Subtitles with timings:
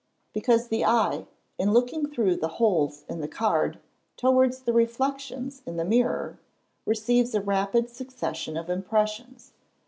[0.33, 1.27] _Because the eye,
[1.59, 3.77] in looking through the holes in the card,
[4.17, 6.39] towards the reflections in the mirror,
[6.87, 9.53] receives a rapid succession of impressions.